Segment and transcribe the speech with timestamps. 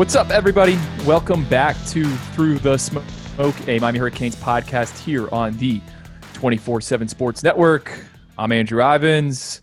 [0.00, 0.78] What's up, everybody?
[1.04, 3.04] Welcome back to Through the Smoke,
[3.68, 5.82] a Miami Hurricanes podcast here on the
[6.32, 8.02] 24 7 Sports Network.
[8.38, 9.60] I'm Andrew Ivins.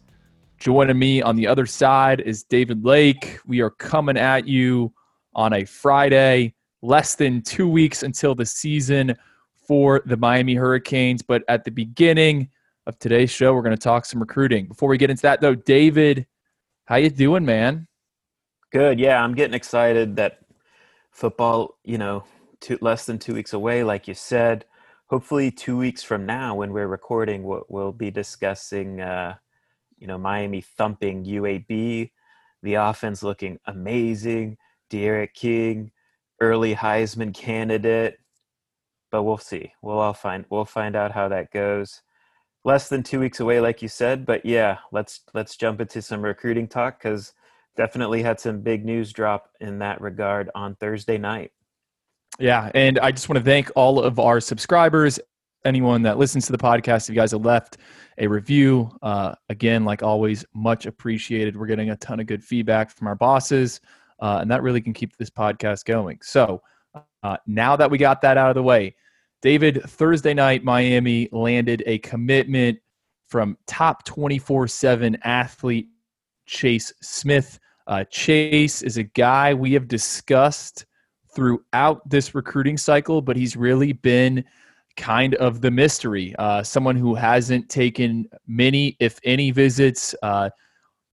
[0.59, 3.39] Joining me on the other side is David Lake.
[3.47, 4.93] We are coming at you
[5.33, 9.17] on a Friday, less than two weeks until the season
[9.67, 11.23] for the Miami Hurricanes.
[11.23, 12.49] But at the beginning
[12.85, 14.67] of today's show, we're going to talk some recruiting.
[14.67, 16.27] Before we get into that, though, David,
[16.85, 17.87] how you doing, man?
[18.77, 18.99] Good.
[18.99, 20.37] Yeah, I'm getting excited that
[21.09, 22.25] football, you know,
[22.61, 24.65] two, less than two weeks away, like you said.
[25.07, 29.33] Hopefully, two weeks from now, when we're recording, we'll, we'll be discussing, uh,
[29.97, 32.11] you know, Miami thumping UAB,
[32.61, 34.57] the offense looking amazing,
[34.91, 35.89] D'Eriq King,
[36.39, 38.19] early Heisman candidate.
[39.09, 39.73] But we'll see.
[39.81, 42.03] We'll all find we'll find out how that goes.
[42.63, 44.23] Less than two weeks away, like you said.
[44.23, 47.33] But yeah, let's let's jump into some recruiting talk because
[47.77, 51.51] definitely had some big news drop in that regard on Thursday night.
[52.39, 55.19] Yeah, and I just want to thank all of our subscribers,
[55.65, 57.03] anyone that listens to the podcast.
[57.03, 57.77] If you guys have left
[58.17, 61.55] a review, uh, again, like always, much appreciated.
[61.55, 63.79] We're getting a ton of good feedback from our bosses,
[64.19, 66.19] uh, and that really can keep this podcast going.
[66.21, 66.61] So
[67.23, 68.95] uh, now that we got that out of the way,
[69.41, 72.79] David, Thursday night, Miami landed a commitment
[73.27, 75.87] from top 24 7 athlete
[76.45, 77.59] Chase Smith.
[77.87, 80.85] Uh, Chase is a guy we have discussed
[81.33, 84.43] throughout this recruiting cycle, but he's really been
[84.97, 86.35] kind of the mystery.
[86.37, 90.49] Uh, someone who hasn't taken many, if any, visits, uh,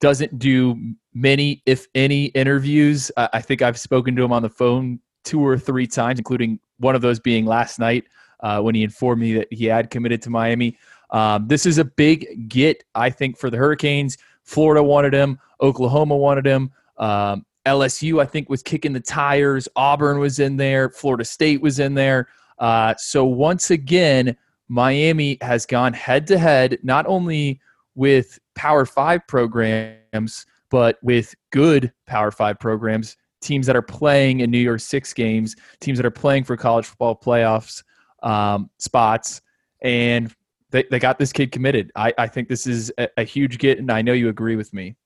[0.00, 0.76] doesn't do
[1.12, 3.10] many, if any, interviews.
[3.16, 6.94] I, think I've spoken to him on the phone two or three times, including one
[6.94, 8.04] of those being last night
[8.40, 10.76] uh, when he informed me that he had committed to Miami.
[11.10, 14.18] Um, this is a big get, I think, for the Hurricanes.
[14.44, 15.38] Florida wanted him.
[15.60, 16.70] Oklahoma wanted him.
[16.98, 19.68] Um, LSU, I think, was kicking the tires.
[19.74, 20.90] Auburn was in there.
[20.90, 22.28] Florida State was in there.
[22.58, 24.36] Uh, so once again,
[24.68, 27.60] Miami has gone head to head, not only
[27.94, 34.50] with Power Five programs, but with good Power Five programs, teams that are playing in
[34.50, 37.82] New Year's Six games, teams that are playing for college football playoffs
[38.22, 39.40] um, spots.
[39.82, 40.34] And
[40.74, 41.92] they, they got this kid committed.
[41.94, 44.74] I, I think this is a, a huge get, and I know you agree with
[44.74, 44.96] me.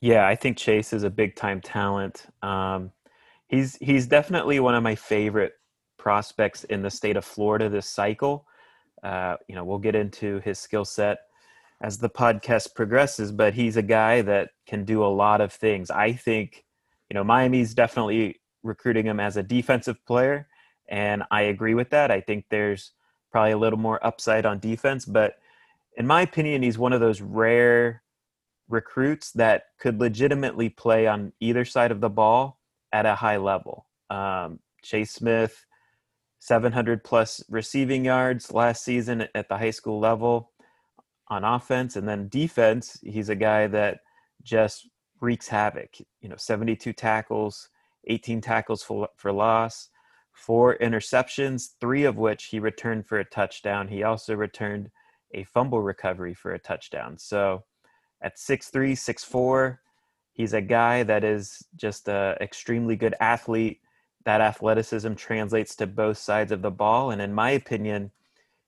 [0.00, 2.24] Yeah, I think Chase is a big time talent.
[2.42, 2.92] Um,
[3.48, 5.52] he's he's definitely one of my favorite
[5.98, 8.46] prospects in the state of Florida this cycle.
[9.02, 11.18] Uh, you know, we'll get into his skill set
[11.82, 15.90] as the podcast progresses, but he's a guy that can do a lot of things.
[15.90, 16.64] I think,
[17.10, 20.48] you know, Miami's definitely recruiting him as a defensive player,
[20.88, 22.10] and I agree with that.
[22.10, 22.92] I think there's
[23.30, 25.38] probably a little more upside on defense, but
[25.96, 28.02] in my opinion, he's one of those rare
[28.68, 32.60] recruits that could legitimately play on either side of the ball
[32.92, 33.86] at a high level.
[34.10, 35.66] Um, Chase Smith,
[36.38, 40.52] 700 plus receiving yards last season at the high school level
[41.28, 42.98] on offense, and then defense.
[43.02, 44.00] He's a guy that
[44.42, 44.88] just
[45.20, 45.98] wreaks havoc.
[46.20, 47.68] You know, 72 tackles,
[48.06, 49.88] 18 tackles for, for loss,
[50.38, 53.88] four interceptions, three of which he returned for a touchdown.
[53.88, 54.90] He also returned
[55.34, 57.18] a fumble recovery for a touchdown.
[57.18, 57.64] So
[58.22, 59.78] at 6'3, 6'4,
[60.32, 63.80] he's a guy that is just an extremely good athlete.
[64.24, 67.10] That athleticism translates to both sides of the ball.
[67.10, 68.12] And in my opinion,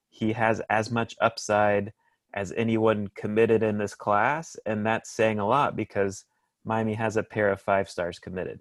[0.08, 1.92] he has as much upside
[2.34, 4.56] as anyone committed in this class.
[4.66, 6.24] And that's saying a lot because
[6.64, 8.60] Miami has a pair of five stars committed.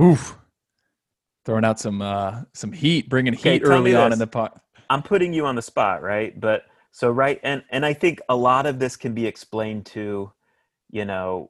[0.00, 0.36] Oof.
[1.50, 4.62] Throwing out some uh, some heat, bringing okay, heat early on in the pot.
[4.88, 6.38] I'm putting you on the spot, right?
[6.40, 6.62] But
[6.92, 10.30] so right, and and I think a lot of this can be explained to,
[10.90, 11.48] you know,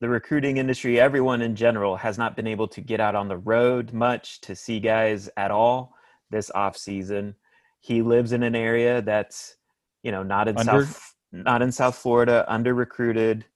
[0.00, 1.00] the recruiting industry.
[1.00, 4.54] Everyone in general has not been able to get out on the road much to
[4.54, 5.96] see guys at all
[6.30, 7.34] this off season.
[7.80, 9.56] He lives in an area that's,
[10.04, 10.86] you know, not in under?
[10.86, 13.46] South not in South Florida, under recruited.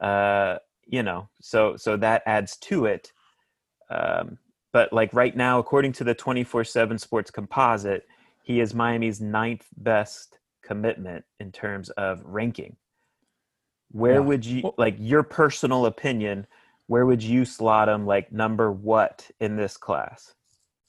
[0.00, 0.56] Uh,
[0.86, 3.12] you know, so so that adds to it.
[3.90, 4.38] Um,
[4.74, 8.06] but like right now, according to the 24 7 sports composite,
[8.42, 12.76] he is Miami's ninth best commitment in terms of ranking.
[13.92, 14.18] Where yeah.
[14.18, 16.48] would you like your personal opinion?
[16.88, 20.34] Where would you slot him like number what in this class?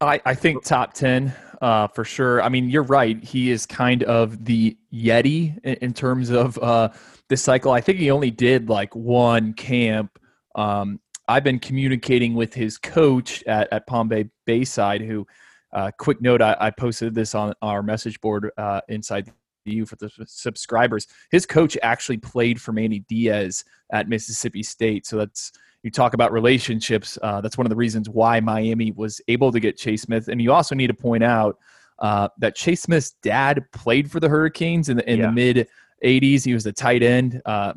[0.02, 1.32] I, I think top 10
[1.62, 2.42] uh, for sure.
[2.42, 3.24] I mean, you're right.
[3.24, 6.90] He is kind of the Yeti in, in terms of uh,
[7.30, 7.72] this cycle.
[7.72, 10.20] I think he only did like one camp.
[10.56, 15.26] Um, I've been communicating with his coach at, at Palm Bay Bayside, who
[15.74, 19.30] uh, quick note, I, I, posted this on our message board uh, inside
[19.66, 21.08] you for the subscribers.
[21.32, 25.52] His coach actually played for Manny Diaz at Mississippi State, so that's
[25.84, 27.18] you talk about relationships.
[27.22, 30.30] Uh, that's one of the reasons why Miami was able to get Chase Smith.
[30.30, 31.60] And you also need to point out
[32.00, 35.28] uh, that Chase Smith's dad played for the Hurricanes in the, in yeah.
[35.28, 35.68] the mid
[36.04, 36.44] 80s.
[36.44, 37.40] He was a tight end.
[37.46, 37.74] Uh,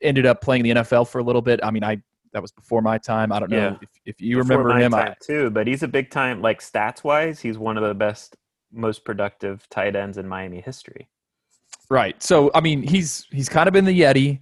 [0.00, 1.60] ended up playing the NFL for a little bit.
[1.62, 2.00] I mean, I
[2.34, 3.32] that was before my time.
[3.32, 3.76] I don't know yeah.
[3.80, 4.92] if, if you before remember him.
[4.92, 7.40] I, too, but he's a big time like stats wise.
[7.40, 8.36] He's one of the best,
[8.72, 11.08] most productive tight ends in Miami history.
[11.88, 12.20] Right.
[12.22, 14.40] So I mean, he's he's kind of been the Yeti.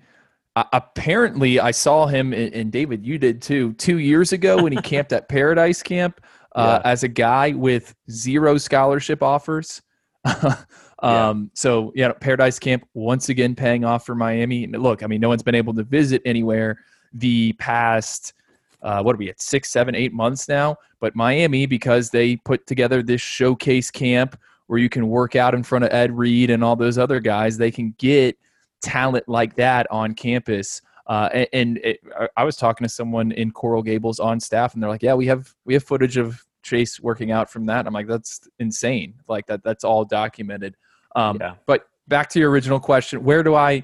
[0.55, 4.83] Uh, apparently, I saw him, and, David, you did too, two years ago when he
[4.83, 6.21] camped at Paradise Camp
[6.55, 6.91] uh, yeah.
[6.91, 9.81] as a guy with zero scholarship offers.
[10.25, 10.55] um,
[11.03, 11.35] yeah.
[11.55, 14.65] So, yeah, Paradise Camp once again paying off for Miami.
[14.65, 16.79] And Look, I mean, no one's been able to visit anywhere
[17.15, 18.35] the past,
[18.83, 20.77] uh, what are we at, six, seven, eight months now.
[21.01, 25.63] But Miami, because they put together this showcase camp where you can work out in
[25.63, 28.37] front of Ed Reed and all those other guys, they can get–
[28.83, 30.83] talent like that on campus.
[31.07, 32.01] Uh, and, and it,
[32.37, 35.27] I was talking to someone in Coral Gables on staff, and they're like, "Yeah, we
[35.27, 39.15] have we have footage of Chase working out from that." I'm like, "That's insane!
[39.29, 40.77] Like that that's all documented."
[41.17, 41.55] Um, yeah.
[41.67, 43.83] But back to your original question, where do I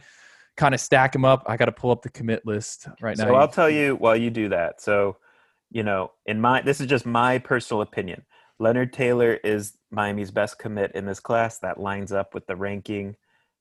[0.59, 1.43] kind of stack them up?
[1.47, 3.29] I got to pull up the commit list right now.
[3.29, 4.83] So I'll tell you while you do that.
[4.83, 5.17] So,
[5.71, 8.27] you know, in my this is just my personal opinion.
[8.59, 11.59] Leonard Taylor is Miami's best commit in this class.
[11.59, 13.17] That lines up with the ranking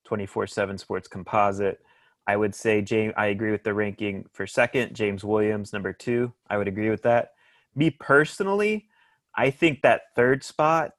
[0.06, 1.80] 24 7 sports composite.
[2.26, 6.34] I would say James, I agree with the ranking for second, James Williams, number two.
[6.50, 7.30] I would agree with that.
[7.74, 8.88] Me personally,
[9.36, 10.92] I think that third spot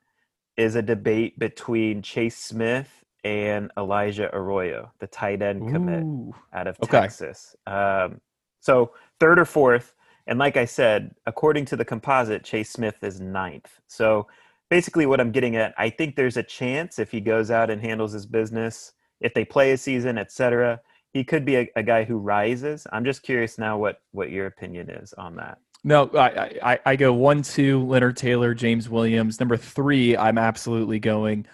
[0.57, 6.35] is a debate between Chase Smith and Elijah Arroyo, the tight end commit Ooh.
[6.55, 7.01] out of okay.
[7.01, 7.55] Texas.
[7.67, 8.23] Um,
[8.61, 9.95] so third or fourth.
[10.27, 13.81] And like I said, according to the composite, Chase Smith is ninth.
[13.87, 14.27] So
[14.71, 17.83] basically, what I'm getting at, I think there's a chance if he goes out and
[17.83, 20.81] handles his business if they play a season, etc.
[21.13, 22.87] He could be a, a, guy who rises.
[22.93, 25.59] I'm just curious now what what your opinion is on that.
[25.85, 29.39] No, I, I, I go one, two, Leonard Taylor, James Williams.
[29.41, 31.47] Number three, I'm absolutely going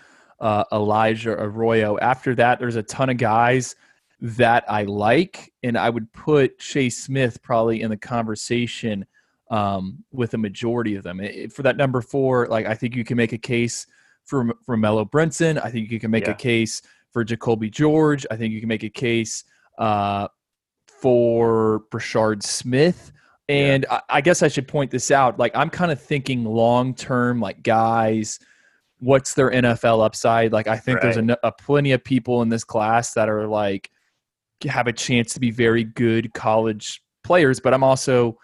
[0.45, 1.99] uh, Elijah Arroyo.
[1.99, 3.75] After that, there's a ton of guys
[4.21, 9.07] that I like, and I would put Chase Smith probably in the conversation
[9.51, 11.21] um, with a majority of them.
[11.21, 13.87] It, for that number four, like I think you can make a case
[14.27, 15.59] for for Mello Brinson.
[15.65, 16.33] I think you can make yeah.
[16.33, 18.27] a case for Jacoby George.
[18.31, 19.45] I think you can make a case
[19.79, 20.29] uh,
[20.87, 23.13] for Brashard Smith.
[23.49, 24.01] And yeah.
[24.09, 25.39] I, I, guess I should point this out.
[25.39, 28.41] Like I'm kind of thinking long term, like guys,
[29.05, 30.53] what's their NFL upside?
[30.53, 31.15] Like I think right.
[31.15, 33.91] there's a, a, plenty of people in this class that are like
[34.67, 37.61] have a chance to be very good college players.
[37.61, 38.39] But I'm also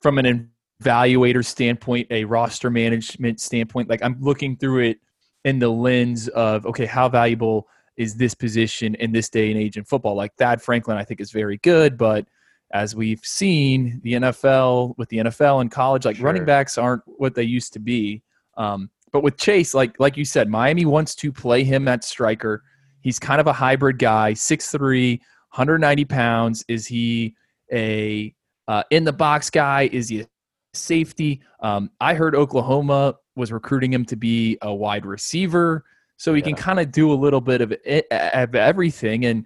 [0.00, 0.50] from an
[0.82, 4.98] evaluator standpoint, a roster management standpoint, like I'm looking through it
[5.44, 7.68] in the lens of okay, how valuable
[7.98, 10.14] is this position in this day and age in football.
[10.14, 12.26] Like Thad Franklin, I think is very good, but
[12.72, 16.24] as we've seen, the NFL with the NFL and college, like sure.
[16.24, 18.22] running backs aren't what they used to be.
[18.56, 22.62] Um, but with Chase, like like you said, Miami wants to play him at striker.
[23.00, 26.64] He's kind of a hybrid guy, 6'3", 190 pounds.
[26.68, 27.34] Is he
[27.72, 28.34] a
[28.68, 29.88] uh, in the box guy?
[29.92, 30.26] Is he a
[30.72, 31.42] safety?
[31.60, 35.84] Um, I heard Oklahoma was recruiting him to be a wide receiver
[36.16, 36.46] so he yeah.
[36.46, 39.24] can kind of do a little bit of, it, of everything.
[39.24, 39.44] And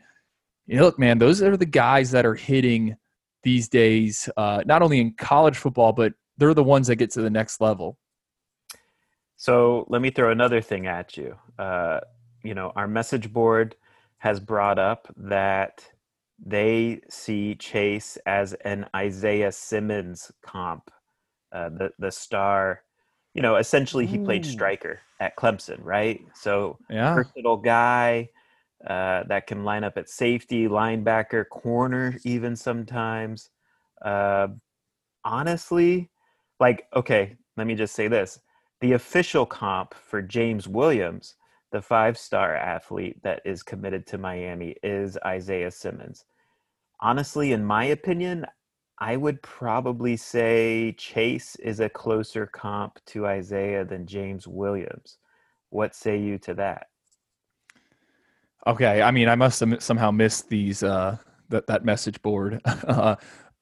[0.66, 2.96] you know, look, man, those are the guys that are hitting
[3.42, 7.22] these days, uh, not only in college football, but they're the ones that get to
[7.22, 7.96] the next level.
[9.36, 11.36] So let me throw another thing at you.
[11.58, 12.00] Uh,
[12.42, 13.76] you know, our message board
[14.18, 15.84] has brought up that
[16.44, 20.90] they see Chase as an Isaiah Simmons comp,
[21.52, 22.82] uh, the the star
[23.36, 26.24] you know, essentially he played striker at Clemson, right?
[26.32, 27.14] So yeah.
[27.14, 28.30] versatile guy
[28.86, 33.50] uh, that can line up at safety, linebacker, corner, even sometimes.
[34.00, 34.48] Uh,
[35.22, 36.08] honestly,
[36.60, 38.40] like, okay, let me just say this:
[38.80, 41.34] the official comp for James Williams,
[41.72, 46.24] the five-star athlete that is committed to Miami, is Isaiah Simmons.
[47.00, 48.46] Honestly, in my opinion,
[48.98, 55.18] I would probably say Chase is a closer comp to Isaiah than James Williams.
[55.70, 56.86] What say you to that?
[58.66, 61.18] Okay, I mean, I must have somehow missed these uh,
[61.50, 63.16] that that message board uh,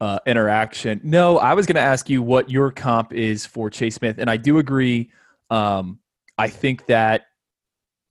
[0.05, 1.01] uh, interaction.
[1.03, 4.29] No, I was going to ask you what your comp is for Chase Smith, and
[4.31, 5.11] I do agree.
[5.51, 5.99] Um,
[6.39, 7.27] I think that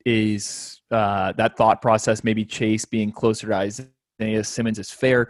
[0.05, 2.23] is uh, that thought process.
[2.23, 5.29] Maybe Chase being closer to Isaiah Simmons is fair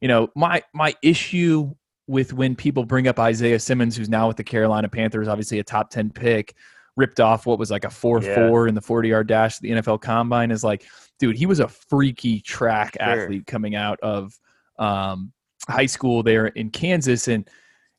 [0.00, 1.74] you know, my my issue
[2.06, 5.64] with when people bring up Isaiah Simmons, who's now with the Carolina Panthers, obviously a
[5.64, 6.54] top ten pick,
[6.96, 8.34] ripped off what was like a four Yeah.
[8.48, 10.84] four in the forty yard dash at the NFL Combine is like,
[11.18, 13.08] dude, he was a freaky track Sure.
[13.24, 14.38] athlete coming out of
[14.78, 15.32] um,
[15.68, 17.48] high school there in Kansas, and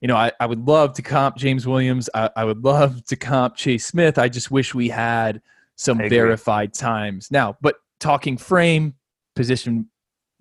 [0.02, 2.10] you know, I, I would love to comp James Williams.
[2.14, 4.18] I, I would love to comp Chase Smith.
[4.18, 5.42] I just wish we had
[5.76, 7.58] some verified times now.
[7.62, 8.96] But talking frame,
[9.36, 9.90] position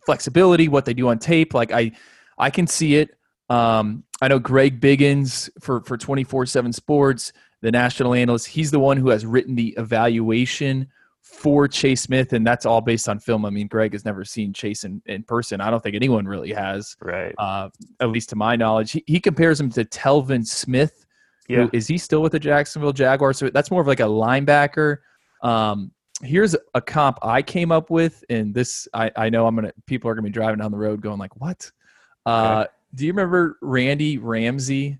[0.06, 1.92] flexibility, what they do on tape, like I,
[2.38, 3.10] I can see it.
[3.50, 7.32] Um, I know Greg Biggins for for twenty four seven Sports,
[7.62, 8.46] the national analyst.
[8.46, 10.88] He's the one who has written the evaluation
[11.36, 13.44] for Chase Smith, and that's all based on film.
[13.44, 15.60] I mean, Greg has never seen Chase in, in person.
[15.60, 17.34] I don't think anyone really has Right.
[17.38, 17.68] uh,
[18.00, 18.92] at least to my knowledge.
[18.92, 21.06] He, he compares him to Telvin Smith.
[21.48, 21.64] Yeah.
[21.64, 23.38] Who, is he still with the Jacksonville Jaguars?
[23.38, 24.98] So that's more of like a linebacker.
[25.42, 25.92] Um,
[26.22, 30.10] here's a comp I came up with, and this I, I know I'm gonna people
[30.10, 31.70] are gonna be driving down the road going like, what?
[32.26, 34.98] Uh, Do you remember Randy Ramsey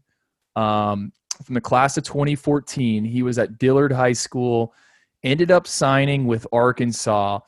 [0.57, 1.13] um,
[1.45, 3.05] from the class of 2014?
[3.05, 4.73] He was at Dillard High School,
[5.23, 7.41] ended up signing with Arkansas.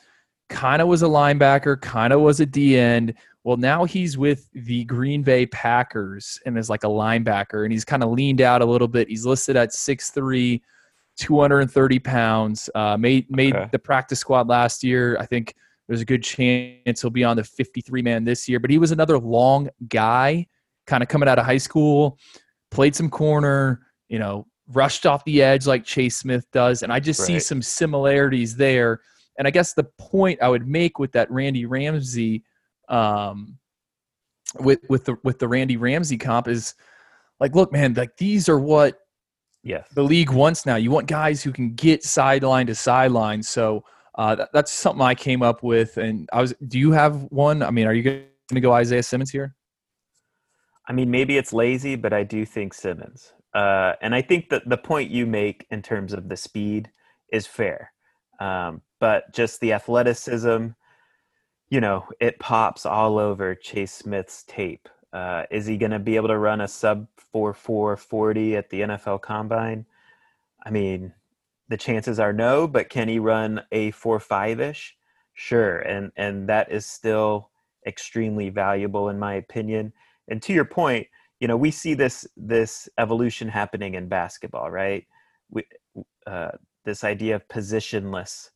[0.48, 3.14] Kind of was a linebacker, kind of was a D end.
[3.44, 7.84] Well, now he's with the Green Bay Packers and is like a linebacker, and he's
[7.84, 9.08] kind of leaned out a little bit.
[9.08, 10.60] He's listed at 6'3,
[11.18, 12.68] 230 pounds.
[12.74, 13.68] Uh, made made Okay.
[13.72, 15.16] the practice squad last year.
[15.18, 15.54] I think
[15.88, 18.60] there's a good chance he'll be on the 53 man this year.
[18.60, 20.46] But he was another long guy,
[20.86, 22.18] kind of coming out of high school,
[22.70, 26.82] played some corner, you know, rushed off the edge like Chase Smith does.
[26.82, 29.00] And I just see some similarities there.
[29.38, 32.44] And I guess the point I would make with that Randy Ramsey,
[32.88, 33.58] um,
[34.58, 36.74] with with the with the Randy Ramsey comp is
[37.38, 38.98] like, look, man, like these are what
[39.62, 39.88] Yes.
[39.94, 40.76] the league wants now.
[40.76, 43.42] You want guys who can get sideline to sideline.
[43.42, 43.84] So
[44.16, 45.96] uh, that, that's something I came up with.
[45.98, 47.62] And I was, do you have one?
[47.62, 49.54] I mean, are you going to go Isaiah Simmons here?
[50.88, 53.32] I mean, maybe it's lazy, but I do think Simmons.
[53.54, 56.90] Uh, and I think that the point you make in terms of the speed
[57.32, 57.92] is fair.
[58.38, 60.68] Um, but just the athleticism,
[61.68, 64.88] you know, it pops all over Chase Smith's tape.
[65.12, 68.70] Uh, is he going to be able to run a sub 4 4 40 at
[68.70, 69.84] the NFL combine?
[70.64, 71.12] I mean,
[71.68, 74.96] the chances are no, but can he run a 4 5 ish?
[75.34, 75.78] Sure.
[75.78, 77.50] And, and that is still
[77.86, 79.92] extremely valuable, in my opinion
[80.30, 81.06] and to your point
[81.40, 85.06] you know we see this this evolution happening in basketball right?
[85.50, 85.64] We,
[86.26, 86.52] uh,
[86.84, 88.50] this idea of positionless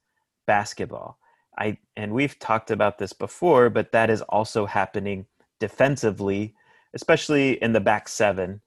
[0.46, 1.18] basketball.
[1.58, 5.26] I and we've talked about this before but that is also happening
[5.60, 6.54] defensively
[6.94, 8.60] especially in the back seven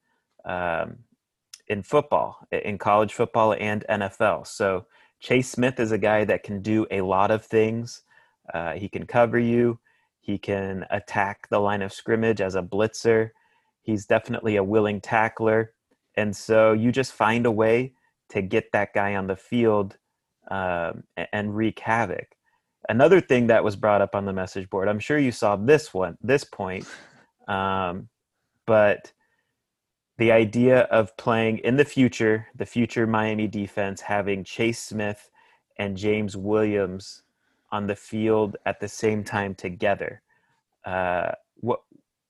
[0.45, 0.99] um,
[1.67, 4.85] in football in college football and nfl so
[5.19, 8.01] chase smith is a guy that can do a lot of things.
[8.53, 9.79] Uh, he can cover you.
[10.19, 13.31] He can attack the line of scrimmage as a blitzer.
[13.87, 15.73] He's definitely a willing tackler.
[16.17, 17.93] And so you just find a way
[18.29, 19.97] to get that guy on the field
[20.51, 22.35] um, and wreak havoc.
[22.89, 25.93] Another thing that was brought up on the message board, I'm sure you saw this
[25.93, 26.85] one, this point,
[27.47, 28.09] um,
[28.65, 29.13] but
[30.17, 35.29] the idea of playing in the future, the future Miami defense, having Chase Smith
[35.79, 37.23] and James Williams
[37.71, 40.21] on the field at the same time together.
[40.83, 41.81] Uh, what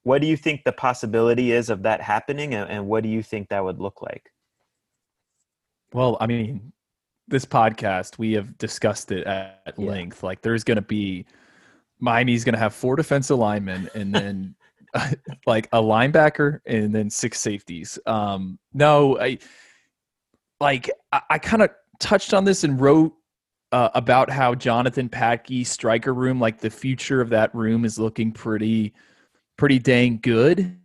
[0.07, 3.21] what do you think the possibility is of that happening, and, and what do you
[3.21, 4.31] think that would look like?
[5.91, 6.71] Well, I mean,
[7.27, 9.89] this podcast, we have discussed it at Yeah.
[9.89, 10.23] length.
[10.23, 11.25] Like, there's going to be
[11.99, 14.55] Miami's going to have four defensive linemen and then
[15.45, 17.99] like a linebacker and then six safeties.
[18.05, 19.39] Um, no, I
[20.61, 23.13] like, I, I kind of touched on this and wrote
[23.73, 28.31] uh, about how Jonathan Patke striker room, like the future of that room is looking
[28.31, 28.93] pretty,
[29.57, 30.77] pretty dang good.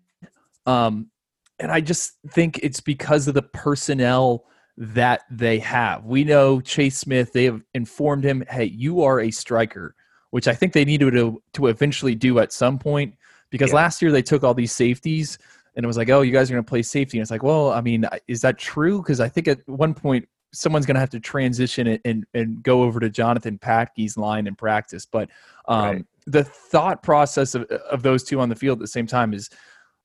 [0.67, 1.11] Um,
[1.59, 4.45] and I just think it's because of the personnel
[4.76, 6.05] that they have.
[6.05, 9.95] We know Chase Smith, they have informed him, hey, you are a striker,
[10.31, 13.14] which I think they need to, to eventually do at some point
[13.50, 13.76] because Yeah.
[13.76, 15.38] last year they took all these safeties
[15.76, 17.19] and it was like, oh, you guys are going to play safety.
[17.19, 19.02] And it's like, well, I mean, is that true?
[19.02, 22.62] Because I think at one point someone's going to have to transition it and, and
[22.62, 25.07] go over to Jonathan Patke's line in practice.
[25.07, 25.31] But
[25.69, 26.05] um, Right.
[26.26, 29.50] The thought process of, of those two on the field at the same time is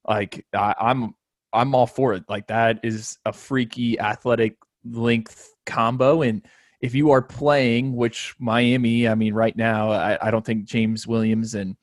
[0.06, 1.14] like, I, I'm
[1.52, 2.24] I'm all for it.
[2.28, 6.22] Like that is a freaky athletic length combo.
[6.22, 6.44] And
[6.80, 11.06] if you are playing, which Miami, I mean, right now, I, I don't think James
[11.06, 11.76] Williams and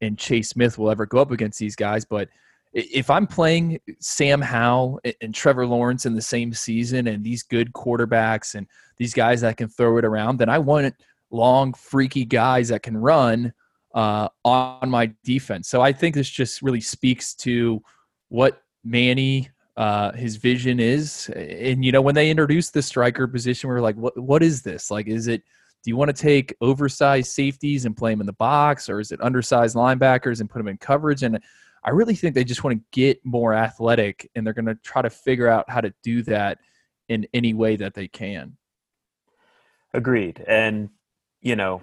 [0.00, 2.04] and Chase Smith will ever go up against these guys.
[2.04, 2.28] But
[2.72, 7.72] if I'm playing Sam Howell and- Trevor Lawrence in the same season, and these good
[7.72, 8.66] quarterbacks and
[8.96, 10.94] these guys that can throw it around, then I want
[11.34, 13.52] long, freaky guys that can run
[13.94, 15.68] uh, on my defense.
[15.68, 17.82] So I think this just really speaks to
[18.28, 21.28] what Manny uh, his vision is.
[21.34, 24.62] And you know, when they introduced the striker position, we were like, what what is
[24.62, 24.90] this?
[24.90, 25.42] Like, is it
[25.82, 29.12] do you want to take oversized safeties and play them in the box, or is
[29.12, 31.22] it undersized linebackers and put them in coverage?
[31.22, 31.38] And
[31.84, 35.02] I really think they just want to get more athletic, and they're going to try
[35.02, 36.58] to figure out how to do that
[37.08, 38.56] in any way that they can.
[39.92, 40.42] Agreed.
[40.48, 40.88] And
[41.44, 41.82] you know,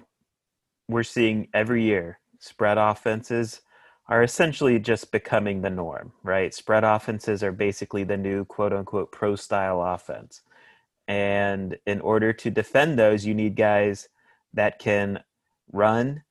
[0.88, 3.62] we're seeing every year spread offenses
[4.08, 6.52] are essentially just becoming the norm, right?
[6.52, 10.42] Spread offenses are basically the new quote unquote pro style offense.
[11.06, 14.08] And in order to defend those, you need guys
[14.52, 15.22] that can
[15.72, 16.24] run,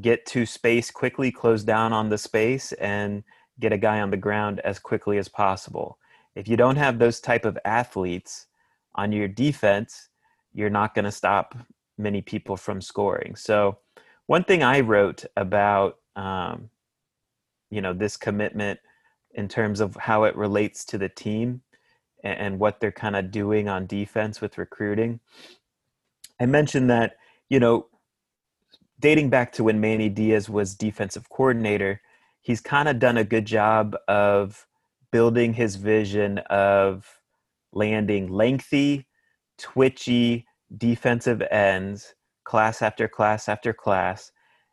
[0.00, 3.24] get to space quickly, close down on the space, and
[3.58, 5.98] get a guy on the ground as quickly as possible.
[6.36, 8.46] If you don't have those type of athletes
[8.94, 10.08] on your defense,
[10.54, 11.56] you're not going to stop
[11.98, 13.36] many people from scoring.
[13.36, 13.78] So,
[14.26, 16.70] one thing I wrote about, um,
[17.70, 18.80] you know, this commitment
[19.34, 21.62] in terms of how it relates to the team
[22.24, 25.20] and, and what they're kind of doing on defense with recruiting.
[26.40, 27.16] I mentioned that,
[27.48, 27.86] you know,
[28.98, 32.00] dating back to when Manny Diaz was defensive coordinator,
[32.40, 34.66] he's kind of done a good job of
[35.12, 37.20] building his vision of
[37.72, 39.06] landing lengthy,
[39.58, 40.45] twitchy
[40.76, 44.30] defensive ends class after class after class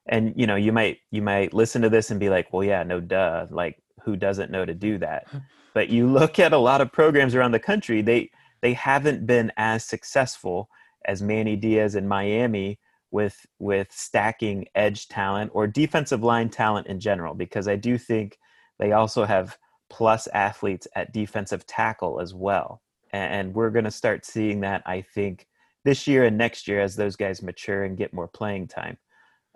[0.07, 2.83] and you know you might you might listen to this and be like well yeah
[2.83, 5.27] no duh like who doesn't know to do that?
[5.75, 8.29] But you look at a lot of programs around the country they
[8.61, 10.69] they haven't been as successful
[11.05, 12.77] as Manny Diaz in Miami
[13.09, 18.37] with with stacking edge talent or defensive line talent in general because I do think
[18.77, 19.57] they also have
[19.89, 25.01] plus athletes at defensive tackle as well and we're going to start seeing that I
[25.01, 25.47] think
[25.83, 28.97] this year and next year as those guys mature and get more playing time.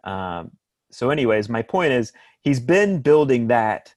[0.04, 0.52] Um,
[0.92, 3.94] so, anyways, my point is he's been building that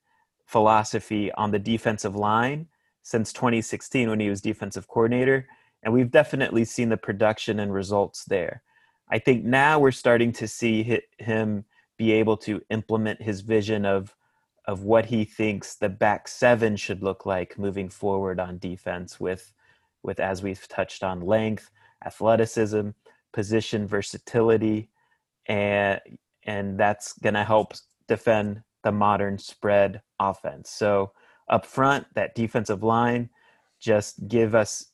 [0.46, 2.66] philosophy on the defensive line
[3.02, 5.46] since 2016 when he was defensive coordinator,
[5.82, 8.62] and we've definitely seen the production and results there.
[9.08, 11.64] I think now we're starting to see him
[11.96, 14.14] be able to implement his vision of
[14.66, 19.52] of what he thinks the back seven should look like moving forward on defense with
[20.02, 21.70] with as we've touched on length
[22.04, 22.90] athleticism,
[23.32, 24.90] position versatility,
[25.46, 26.00] and
[26.44, 27.74] and that's going to help
[28.08, 30.70] defend the modern spread offense.
[30.70, 31.12] So
[31.48, 33.28] up front, that defensive line,
[33.78, 34.86] just give us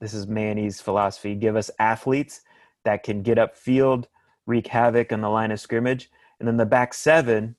[0.00, 2.42] this is Manny's philosophy, give us athletes
[2.84, 4.04] that can get upfield,
[4.46, 6.10] wreak havoc on the line of scrimmage.
[6.38, 7.56] And then the back seven,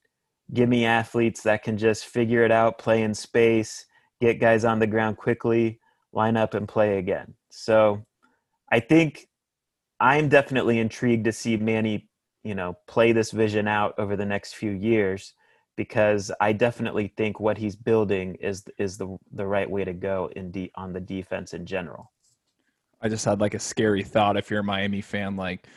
[0.54, 3.86] give me athletes that can just figure it out, play in space,
[4.22, 5.80] get guys on the ground quickly,
[6.14, 7.34] line up and play again.
[7.50, 8.06] So
[8.76, 9.30] I think
[10.02, 12.10] I'm definitely intrigued to see Manny,
[12.44, 15.34] you know, play this vision out over the next few years
[15.78, 20.30] because I definitely think what he's building is is the the right way to go
[20.36, 22.12] in de- on the defense in general.
[23.02, 25.68] I just had like a scary thought if you're a Miami fan like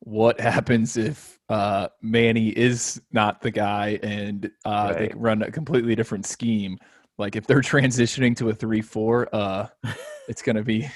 [0.00, 4.98] what happens if uh, Manny is not the guy and uh, right.
[4.98, 6.76] they run a completely different scheme?
[7.16, 9.68] Like if they're transitioning to a three-four, uh,
[10.28, 10.90] it's gonna be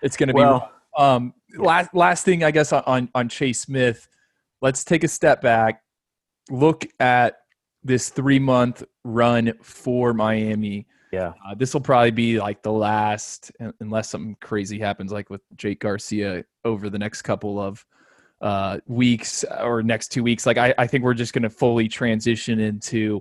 [0.00, 4.08] it's gonna well, be um, last last thing, I guess on on Chase Smith.
[4.60, 5.82] Let's take a step back.
[6.50, 7.36] Look at
[7.82, 10.86] this three month run for Miami.
[11.12, 15.42] Yeah, uh, this will probably be like the last, unless something crazy happens, like with
[15.56, 17.84] Jake Garcia over the next couple of
[18.40, 20.44] uh, weeks or next two weeks.
[20.44, 23.20] Like I, I think we're just going to fully transition into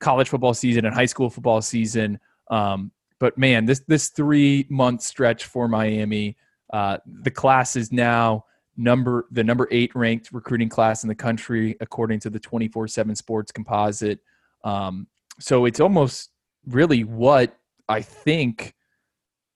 [0.00, 2.18] college football season and high school football season.
[2.50, 6.36] Um, but man, this this three month stretch for Miami
[6.72, 8.44] uh, the class is now
[8.76, 13.52] number the number eight ranked recruiting class in the country according to the 24/7 Sports
[13.52, 14.20] Composite.
[14.64, 15.08] Um,
[15.40, 16.30] so it's almost
[16.66, 17.56] really what
[17.88, 18.74] I think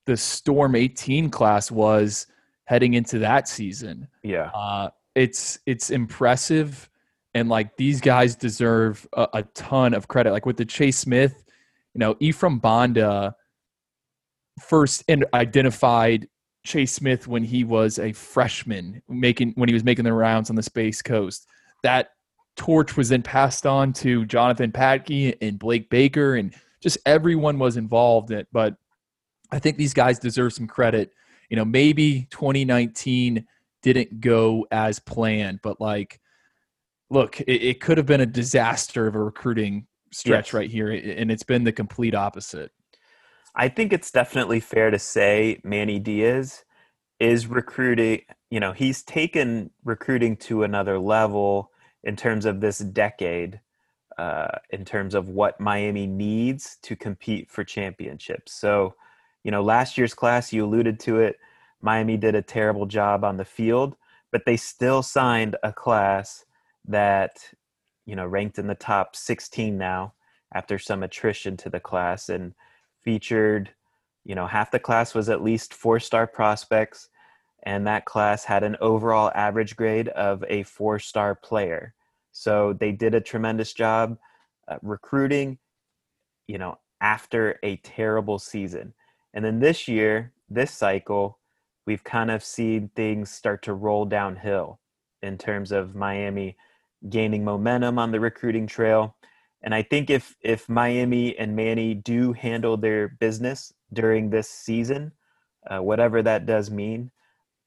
[0.07, 2.27] the Storm 18 class was
[2.65, 4.09] heading into that season.
[4.23, 6.89] Yeah, uh, it's it's impressive,
[7.35, 10.33] and like these guys deserve a, a ton of credit.
[10.33, 11.45] Like with the Chase Smith,
[11.95, 13.37] you know, Ephraim Banda
[14.61, 16.29] first and identified
[16.65, 20.57] Chase Smith when he was a freshman, making when he was making the rounds on
[20.57, 21.49] the Space Coast.
[21.83, 22.13] That
[22.57, 27.77] torch was then passed on to Jonathan Patke and Blake Baker, and just everyone was
[27.77, 28.49] involved in it.
[28.53, 28.77] But
[29.51, 31.13] I think these guys deserve some credit.
[31.51, 33.47] You know, maybe 2019
[33.83, 36.21] didn't go as planned, but like,
[37.11, 40.55] look, it, it could have been a disaster of a recruiting stretch yes.
[40.55, 42.71] right here, and it's been the complete opposite.
[43.55, 46.65] I think it's definitely fair to say Manny Diaz
[47.21, 51.71] is recruiting, you know, he's taken recruiting to another level
[52.03, 53.61] in terms of this decade
[54.19, 58.53] uh, in terms of what Miami needs to compete for championships.
[58.53, 58.95] So,
[59.45, 61.37] you know, last year's class, you alluded to it,
[61.81, 63.97] Miami did a terrible job on the field,
[64.31, 66.45] but they still signed a class
[66.87, 67.51] that,
[68.07, 70.15] you know, ranked in the top 16 now
[70.55, 72.55] after some attrition to the class and
[73.05, 73.71] featured,
[74.25, 77.09] you know, half the class was at least four star prospects.
[77.65, 81.95] And that class had an overall average grade of a four star player.
[82.33, 84.19] So they did a tremendous job
[84.69, 85.59] uh, recruiting,
[86.49, 88.95] you know, after a terrible season.
[89.35, 91.39] And then this year, this cycle,
[91.87, 94.81] we've kind of seen things start to roll downhill
[95.23, 96.57] in terms of Miami
[97.09, 99.17] gaining momentum on the recruiting trail.
[99.63, 105.13] And I think if if Miami and Manny do handle their business during this season,
[105.71, 107.11] uh, whatever that does mean,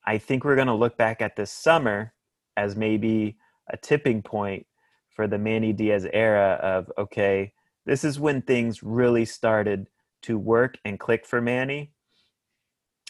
[0.06, 2.14] I think we're going to look back at this summer
[2.58, 3.38] as maybe
[3.70, 4.66] a tipping point
[5.10, 7.54] for the Manny Diaz era of okay,
[7.86, 9.88] this is when things really started
[10.24, 11.92] to work and click for Manny.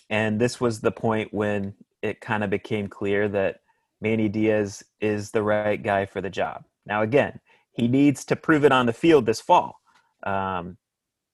[0.09, 3.61] And this was the point when it kind of became clear that
[4.01, 6.65] Manny Diaz is the right guy for the job.
[6.85, 7.39] Now, again,
[7.75, 9.79] he needs to prove it on the field this fall.
[10.23, 10.77] Um,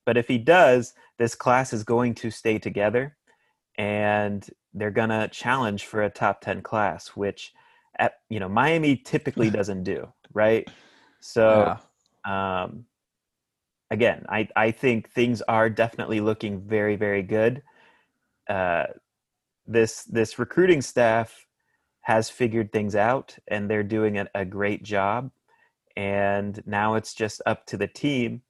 [0.05, 3.15] but if he does, this class is going to stay together
[3.77, 7.53] and they're going to challenge for a top 10 class, which
[7.99, 10.67] at, you know, Miami typically doesn't do, right?
[11.19, 11.77] So,
[12.25, 12.63] yeah.
[12.63, 12.85] um,
[13.91, 17.61] again, I, I think things are definitely looking very, very good.
[18.49, 18.85] Uh,
[19.67, 21.45] this this recruiting staff
[22.01, 25.29] has figured things out, and they're doing a, a great job.
[25.95, 28.41] And now it's just up to the team,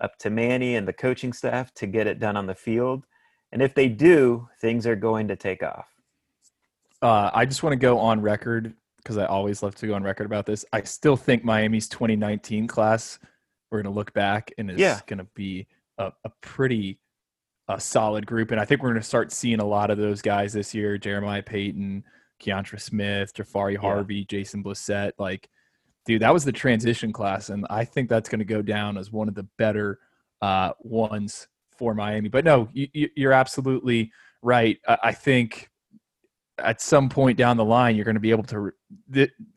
[0.00, 3.04] up to Manny and the coaching staff to get it done on the field.
[3.52, 5.88] And if they do, things are going to take off.
[7.00, 10.02] Uh, I just want to go on record because I always love to go on
[10.02, 10.64] record about this.
[10.72, 13.18] I still think Miami's 2019 class
[13.70, 15.00] we're going to look back and it's yeah.
[15.06, 15.66] going to be
[15.98, 16.98] a, a pretty
[17.68, 18.50] a solid group.
[18.50, 20.96] And I think we're going to start seeing a lot of those guys this year
[20.96, 22.04] Jeremiah Payton,
[22.42, 24.24] Keontra Smith, Jahfari Harvey, yeah.
[24.28, 25.12] Jason Blissett.
[25.18, 25.48] Like,
[26.08, 27.50] dude, that was the transition class.
[27.50, 29.98] And I think that's going to go down as one of the better
[30.40, 32.30] uh, ones for Miami.
[32.30, 34.78] But no, you, you're absolutely right.
[34.88, 35.68] I think
[36.58, 38.72] at some point down the line, you're going to be able to,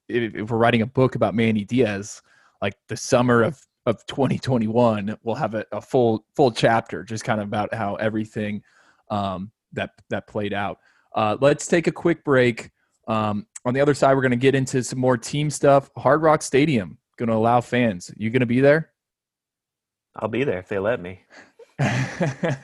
[0.10, 2.22] if we're writing a book about Manny Diaz,
[2.62, 7.42] like the summer of of 2021 we'll have a, a, full full chapter just kind
[7.42, 8.62] of about how everything
[9.10, 10.78] um, that that played out
[11.16, 12.70] uh, let's take a quick break
[13.08, 15.90] um, on the other side we're going to get into some more team stuff.
[15.98, 18.12] Hard rock stadium going to allow fans.
[18.18, 18.92] You going to be there?
[20.16, 21.22] I'll be there if they let me.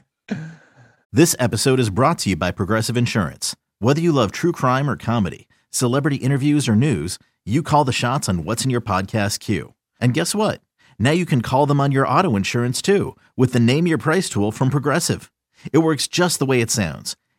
[1.13, 3.56] This episode is brought to you by progressive insurance.
[3.80, 8.28] Whether you love true crime or comedy celebrity interviews or news you call the shots
[8.28, 9.73] on what's in your podcast queue.
[10.02, 10.60] And guess what?
[11.00, 14.28] Now you can call them on your auto insurance too with the Name Your Price
[14.28, 15.32] tool from Progressive.
[15.71, 17.15] It works just the way it sounds.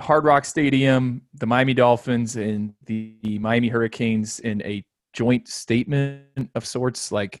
[0.00, 6.22] Hard Rock Stadium, the Miami Dolphins, and the, the Miami Hurricanes in a joint statement
[6.54, 7.12] of sorts.
[7.12, 7.40] Like,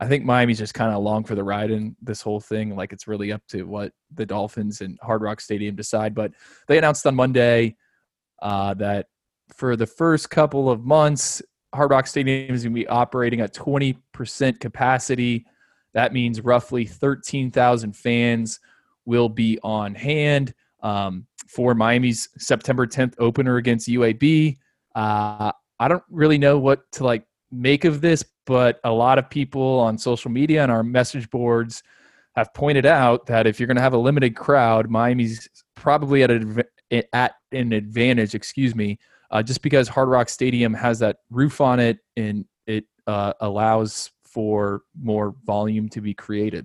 [0.00, 2.74] I think Miami's just kind of along for the ride in this whole thing.
[2.74, 6.14] Like, it's really up to what the Dolphins and Hard Rock Stadium decide.
[6.14, 6.32] But
[6.68, 7.76] they announced on Monday
[8.40, 9.06] uh, that
[9.54, 11.42] for the first couple of months,
[11.74, 15.46] Hard Rock Stadium is going to be operating at 20% capacity.
[15.92, 18.60] That means roughly 13,000 fans
[19.04, 20.54] will be on hand.
[20.82, 24.56] Um, for Miami's September 10th opener against UAB.
[24.94, 29.28] Uh, I don't really know what to like make of this, but a lot of
[29.28, 31.82] people on social media and our message boards
[32.36, 36.30] have pointed out that if you're going to have a limited crowd, Miami's probably at,
[36.30, 36.64] a,
[37.12, 38.96] at an advantage, excuse me,
[39.32, 44.12] uh, just because Hard Rock Stadium has that roof on it and it uh, allows
[44.24, 46.64] for more volume to be created.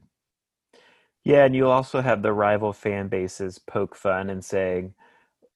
[1.26, 4.94] Yeah, and you also have the rival fan bases poke fun and saying,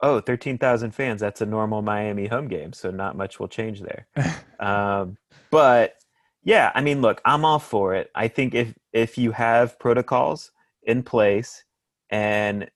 [0.01, 4.07] "Oh, 13,000 fans, that's a normal Miami home game, so not much will change there."
[4.59, 5.17] um,
[5.51, 5.95] but
[6.43, 8.11] yeah, I mean, look, I'm all for it.
[8.15, 10.51] I think if if you have protocols
[10.83, 11.63] in place
[12.09, 12.69] and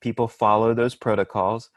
[0.00, 1.70] people follow those protocols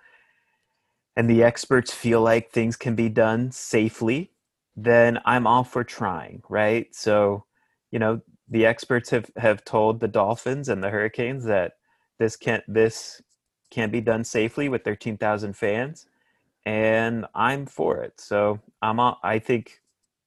[1.15, 4.31] and the experts feel like things can be done safely,
[4.75, 6.93] then I'm all for trying, right?
[6.93, 7.45] So,
[7.91, 11.73] you know, the experts have, have told the Dolphins and the Hurricanes that
[12.19, 13.21] this can't this
[13.71, 16.05] can't be done safely with 13,000 fans,
[16.65, 18.19] and I'm for it.
[18.19, 19.81] So I'm I think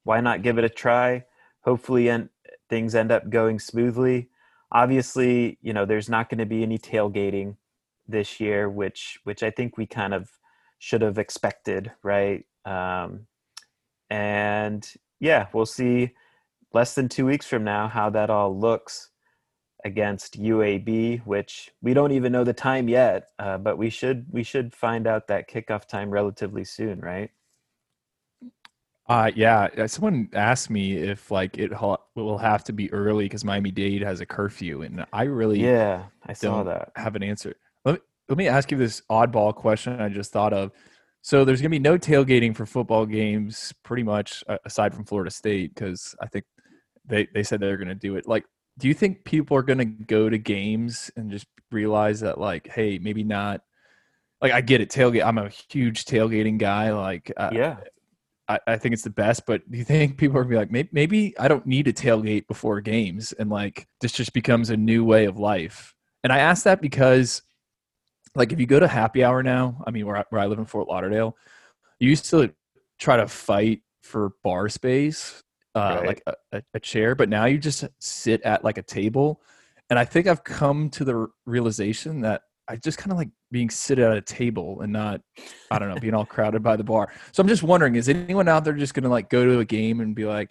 [0.05, 1.25] why not give it a try?
[1.63, 2.29] Hopefully, and
[2.69, 4.29] things end up going smoothly.
[4.73, 7.57] Obviously, you know, there's not going to be any tailgating
[8.07, 10.31] this year, which which I think we kind of
[10.79, 12.45] should have expected, right?
[12.65, 13.27] Um,
[14.11, 14.89] and
[15.21, 16.13] yeah, we'll see
[16.73, 19.11] less than two weeks from now how that all looks
[19.85, 24.43] against UAB, which we don't even know the time yet, uh, but we should we
[24.43, 27.31] should find out that kickoff time relatively soon, right?
[29.09, 29.69] Uh, yeah.
[29.79, 31.73] Uh, someone asked me if like it
[32.15, 36.05] will have to be early because Miami Dade has a curfew, and I really yeah
[36.27, 37.55] I saw that have an answer.
[37.85, 40.73] Let me let me ask you this oddball question I just thought of.
[41.23, 45.31] So there's going to be no tailgating for football games, pretty much aside from Florida
[45.31, 46.45] State, because I think
[47.09, 48.29] they they said they're going to do it.
[48.29, 48.45] Like,
[48.79, 52.69] do you think people are going to go to games and just realize that, like,
[52.69, 53.63] hey, maybe not?
[54.41, 55.25] Like, I get it, tailgate.
[55.25, 56.93] I'm a huge tailgating guy.
[56.93, 57.77] Like, uh, yeah.
[58.49, 60.71] I, I think it's the best, but do you think people are gonna be like,
[60.71, 64.77] maybe, maybe I don't need a tailgate before games, and like this just becomes a
[64.77, 65.95] new way of life?
[66.25, 67.43] And I ask that because
[68.35, 70.59] like if you go to happy hour now, I mean, where I, where I live
[70.59, 71.37] in Fort Lauderdale,
[71.99, 72.55] you used to
[72.99, 75.43] try to fight for bar space,
[75.79, 76.07] uh, right.
[76.07, 79.41] like a, a, chair, but now you just sit at like a table.
[79.91, 83.71] And I think I've come to the realization that I just kind of like being
[83.71, 85.21] sit at a table and not,
[85.71, 87.13] I don't know, being all crowded by the bar.
[87.33, 89.65] So I'm just wondering, is anyone out there just going to like go to a
[89.65, 90.51] game and be like,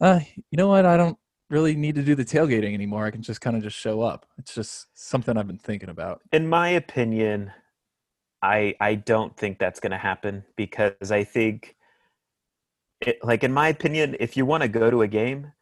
[0.00, 0.86] uh, you know what?
[0.86, 1.18] I don't
[1.50, 3.06] really need to do the tailgating anymore.
[3.06, 4.26] I can just kind of just show up.
[4.38, 6.20] It's just something I've been thinking about.
[6.32, 7.52] In my opinion,
[8.42, 11.75] I I don't think that's going to happen because I think
[13.00, 15.52] it, like in my opinion, if you want to go to a game,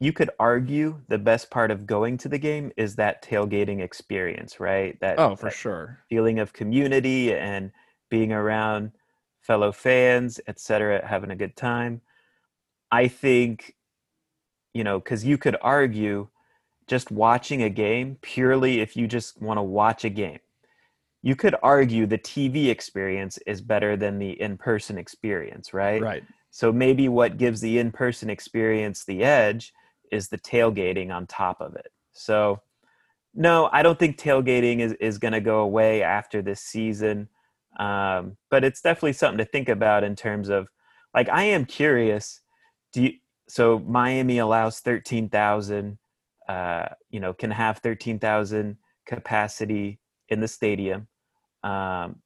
[0.00, 4.60] you could argue the best part of going to the game is that tailgating experience,
[4.60, 4.98] right?
[5.00, 5.98] That Oh, for that sure.
[6.08, 7.72] feeling of community and
[8.10, 8.92] being around
[9.40, 12.00] fellow fans, etc., having a good time.
[12.90, 13.74] I think
[14.74, 16.28] you know, because you could argue
[16.86, 20.40] just watching a game purely if you just want to watch a game.
[21.22, 26.02] You could argue the TV experience is better than the in person experience, right?
[26.02, 26.24] Right.
[26.54, 29.72] So maybe what gives the in person experience the edge
[30.12, 31.90] is the tailgating on top of it.
[32.12, 32.60] So,
[33.34, 37.28] no, I don't think tailgating is, is going to go away after this season.
[37.80, 40.68] Um, but it's definitely something to think about in terms of
[41.12, 42.40] like, I am curious.
[42.92, 43.14] Do you,
[43.48, 45.98] so Miami allows 13,000,
[46.48, 51.08] uh, you know, can have 13,000 capacity in the stadium.
[51.64, 52.22] Um,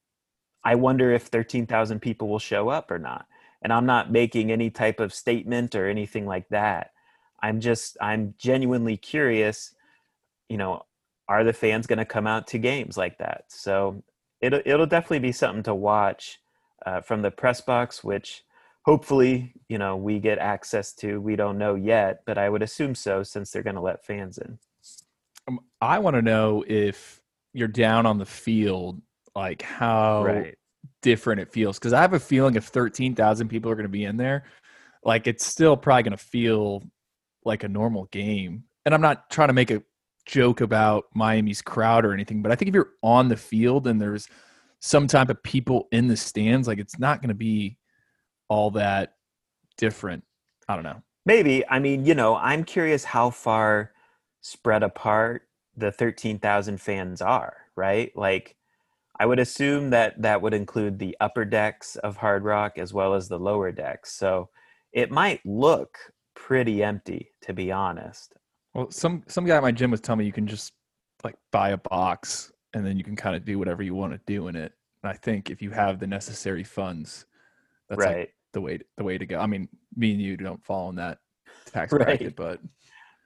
[0.63, 3.25] I wonder if 13,000 people will show up or not.
[3.63, 6.93] And I'm not making any type of statement or anything like that.
[7.43, 9.75] I'm just, I'm genuinely curious,
[10.49, 10.83] you know,
[11.29, 13.45] are the fans going to come out to games like that?
[13.49, 14.03] So
[14.41, 16.39] it'll, it'll definitely be something to watch
[16.87, 18.45] uh, from the press box, which
[18.89, 22.95] hopefully you know we get access to we don't know yet but i would assume
[22.95, 24.59] so since they're going to let fans in
[25.47, 27.21] um, i want to know if
[27.53, 28.99] you're down on the field
[29.37, 30.58] like how right.
[31.03, 34.05] Different it feels because i have a feeling if 13000 people are going to be
[34.05, 34.45] in there
[35.05, 36.83] like it's still probably going to feel
[37.45, 39.83] like a normal game and i'm not trying to make a
[40.27, 44.01] joke about miami's crowd or anything but i think if you're on the field and
[44.01, 44.29] there's
[44.81, 47.79] some type of people in the stands like it's not going to be
[48.49, 49.15] all that
[49.77, 50.25] different.
[50.69, 51.03] I don't know.
[51.25, 51.67] Maybe.
[51.69, 53.93] I mean, you know, I'm curious how far
[54.41, 55.43] spread apart
[55.77, 58.15] the 13,000 fans are, right?
[58.17, 58.57] Like,
[59.21, 63.15] I would assume that that would include the upper decks of Hard Rock as well
[63.15, 64.13] as the lower decks.
[64.15, 64.49] So
[64.93, 65.99] it might look
[66.35, 68.35] pretty empty, to be honest.
[68.75, 70.73] Well, some some guy at my gym was telling me you can just
[71.25, 74.21] like buy a box and then you can kind of do whatever you want to
[74.27, 74.73] do in it.
[75.03, 77.27] And I think if you have the necessary funds,
[77.89, 78.19] That's right.
[78.19, 79.41] like the way the way to go.
[79.41, 81.19] I mean, me and you don't fall in that
[81.67, 82.07] tax Right.
[82.07, 82.61] bracket, but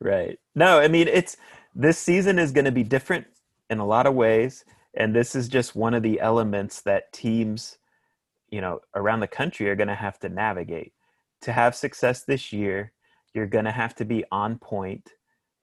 [0.00, 0.38] Right.
[0.54, 1.36] No, I mean it's
[1.74, 3.26] this season is going to be different
[3.70, 7.78] in a lot of ways, and this is just one of the elements that teams,
[8.50, 10.92] you know, around the country are going to have to navigate.
[11.42, 12.92] To have success this year,
[13.34, 15.10] you're going to have to be on point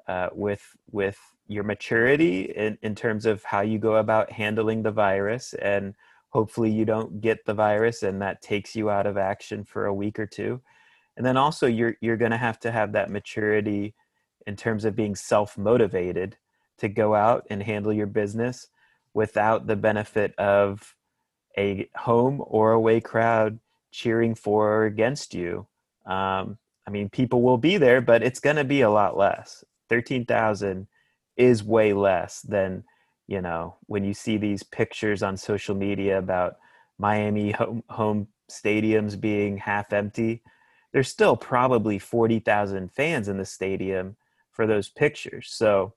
[0.08, 4.92] uh, with with your maturity in, in terms of how you go about handling the
[4.92, 5.94] virus, and
[6.30, 9.94] hopefully you don't get the virus, and that takes you out of action for a
[9.94, 10.60] week or two.
[11.16, 13.94] And then also you're you're going to have to have that maturity
[14.48, 16.38] in terms of being self motivated
[16.80, 18.68] to go out and handle your business
[19.14, 20.96] without the benefit of
[21.58, 23.60] a home or away crowd
[23.92, 25.68] cheering for or against you.
[26.06, 29.64] Um, I mean, people will be there, but it's going to be a lot less.
[29.90, 30.88] 13,000
[31.38, 32.84] is way less than,
[33.28, 36.58] you know, when you see these pictures on social media about
[36.98, 40.42] Miami home, home stadiums being half empty.
[40.92, 44.16] There's still probably 40,000 fans in the stadium
[44.52, 45.50] for those pictures.
[45.52, 45.94] So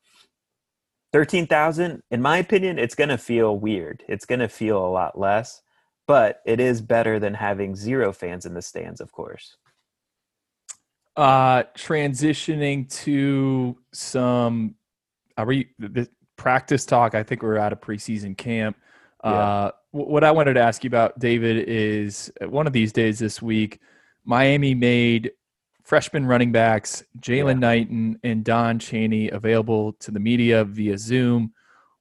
[1.13, 4.03] 13,000 in my opinion it's going to feel weird.
[4.09, 5.63] It's going to feel a lot less,
[6.07, 9.57] but it is better than having zero fans in the stands, of course.
[11.17, 14.75] uh transitioning to some
[15.37, 18.77] are we the practice talk i think we're out of preseason camp
[19.23, 22.93] uh wh- what i wanted to ask you about david is uh, one of these
[22.95, 23.79] days this week
[24.25, 25.33] miami made
[25.85, 31.53] freshman running backs jaylan knighton and don chaney available to the media via zoom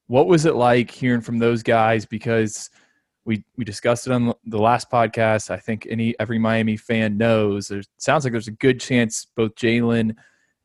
[0.07, 2.69] what was it like hearing from those guys because
[3.25, 5.51] we we discussed it on the last podcast.
[5.51, 7.67] I think any every Miami fan knows.
[7.67, 10.15] There sounds like there's a good chance both Jaylan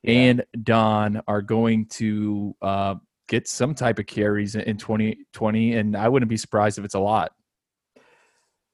[0.03, 0.13] Yeah.
[0.15, 2.95] and Don are going to uh,
[3.29, 6.99] get some type of carries in 2020, and I wouldn't be surprised if it's a
[6.99, 7.33] lot.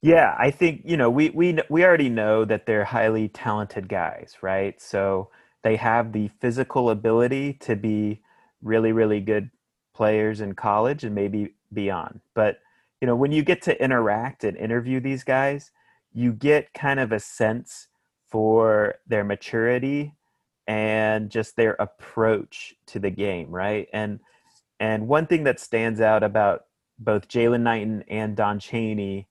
[0.02, 4.36] Yeah, I think you know we we we already know that they're highly talented guys,
[4.42, 4.80] right?
[4.80, 5.30] So
[5.62, 8.20] they have the physical ability to be
[8.62, 9.50] really really good
[9.94, 12.20] players in college and maybe beyond.
[12.34, 12.58] But
[13.00, 15.70] you know, when you get to interact and interview these guys,
[16.12, 17.88] you get kind of a sense
[18.28, 20.14] for their maturity
[20.66, 23.88] and just their approach to the game, right?
[23.92, 24.18] And
[24.80, 26.66] and one thing that stands out about
[26.98, 29.28] both Jaylan Knighton and Don Chaney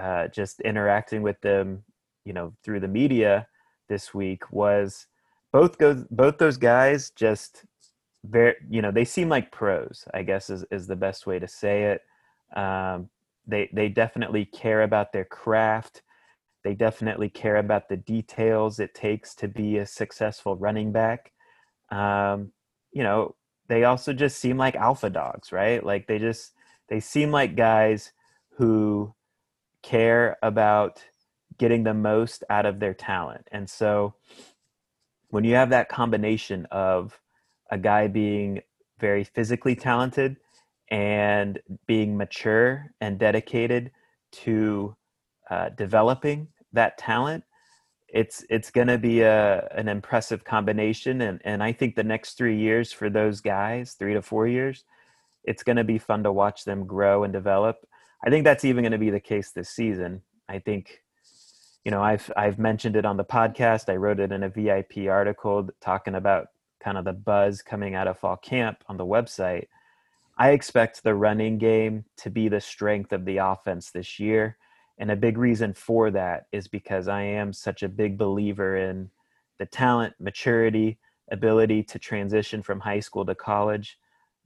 [0.00, 1.84] uh, just interacting with them,
[2.24, 3.46] you know, through the media
[3.88, 5.06] this week was
[5.52, 5.76] both
[6.10, 7.64] both those guys just
[8.24, 11.48] very you know they seem like pros I guess is, is the best way to
[11.48, 12.02] say it.
[12.58, 13.10] Um,
[13.46, 16.02] they they definitely care about their craft.
[16.62, 21.32] They definitely care about the details it takes to be a successful running back.
[21.90, 22.52] Um,
[22.92, 23.34] you know,
[23.68, 25.84] they also just seem like alpha dogs, right?
[25.84, 26.52] Like they just
[26.88, 28.12] they seem like guys
[28.56, 29.14] who
[29.82, 31.02] care about
[31.58, 33.46] getting the most out of their talent.
[33.52, 34.14] And so
[35.28, 37.18] when you have that combination of
[37.70, 38.62] a guy being
[38.98, 40.36] very physically talented
[40.90, 43.92] and being mature and dedicated
[44.32, 44.96] to
[45.50, 47.44] uh, developing that talent,
[48.08, 51.20] it's it's going to be a an impressive combination.
[51.20, 54.84] And and I think the next three years for those guys, three to four years,
[55.44, 57.86] it's going to be fun to watch them grow and develop.
[58.24, 60.22] I think that's even going to be the case this season.
[60.48, 61.02] I think,
[61.84, 63.88] you know, I've I've mentioned it on the podcast.
[63.88, 66.48] I wrote it in a VIP article talking about
[66.80, 69.66] kind of the buzz coming out of fall camp on the website.
[70.38, 74.56] I expect the running game to be the strength of the offense this year.
[74.98, 79.10] And a big reason for that is because I am such a big believer in
[79.58, 80.98] the talent, maturity,
[81.30, 83.98] ability to transition from high school to college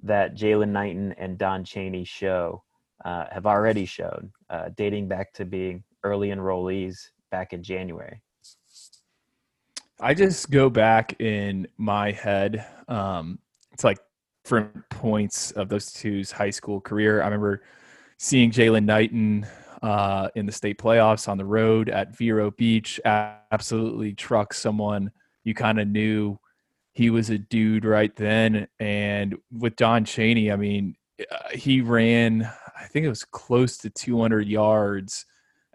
[0.03, 2.63] that Jaylan Knighton and Don Chaney show,
[3.05, 8.21] uh, have already shown, uh, dating back to being early enrollees back in January.
[10.01, 12.67] I just go back in my head.
[12.89, 13.39] Um,
[13.73, 13.99] it's like
[14.45, 17.23] different points of those two's high school career.
[17.23, 17.63] I remember
[18.19, 19.47] seeing Jaylan Knighton
[19.83, 23.01] uh, in the state playoffs on the road at Vero Beach.
[23.05, 25.11] Absolutely truck someone
[25.45, 26.39] you kind of knew
[26.93, 28.67] he was a dude right then.
[28.81, 30.97] And with Don Chaney, I mean,
[31.31, 35.27] uh, he ran, I think it was close to 200 yards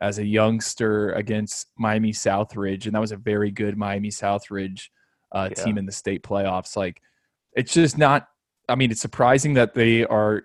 [0.02, 4.90] as a youngster against Miami Southridge, and that was a very good Miami Southridge
[5.32, 5.64] uh, Yeah.
[5.64, 6.76] team in the state playoffs.
[6.76, 7.02] Like,
[7.54, 8.28] it's just not.
[8.68, 10.44] I mean, it's surprising that they are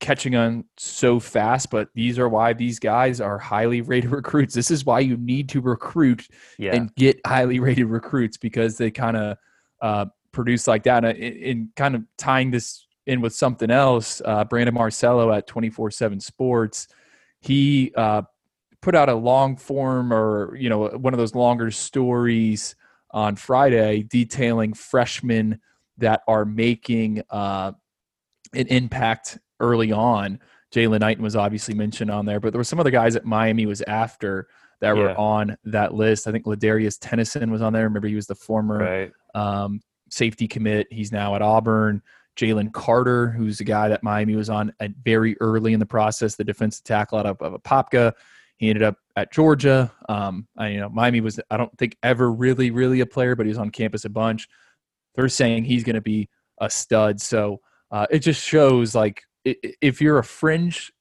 [0.00, 4.54] catching on so fast, but these are why these guys are highly rated recruits.
[4.54, 6.26] This is why you need to recruit
[6.58, 6.74] Yeah.
[6.74, 9.36] and get highly rated recruits because they kind of
[9.82, 11.04] uh, produce like that.
[11.04, 15.90] And in kind of tying this in with something else, uh, Brandon Marcello at 24
[15.90, 16.88] 7 Sports,
[17.40, 18.22] he uh,
[18.82, 22.74] put out a long form or you know one of those longer stories
[23.12, 25.60] on Friday detailing freshmen
[25.98, 27.72] that are making uh,
[28.54, 30.38] an impact early on.
[30.74, 33.66] Jaylan Knighton was obviously mentioned on there, but there were some other guys that Miami
[33.66, 34.48] was after
[34.80, 35.02] that yeah.
[35.02, 36.26] were on that list.
[36.26, 37.84] I think Ladarius Tennison was on there.
[37.84, 39.12] Remember, he was the former right.
[39.34, 39.80] um,
[40.10, 40.86] safety commit.
[40.90, 42.02] He's now at Auburn.
[42.36, 46.36] Jalen Carter, who's the guy that Miami was on at very early in the process,
[46.36, 48.12] the defensive tackle out of, of Apopka.
[48.58, 49.92] He ended up at Georgia.
[50.08, 53.46] Um, I, you know, Miami was I don't think ever really, really a player, but
[53.46, 54.48] he was on campus a bunch.
[55.14, 56.28] They're saying he's going to be
[56.60, 57.20] a stud.
[57.20, 57.60] So
[57.90, 60.92] uh, it just shows like if you're a fringe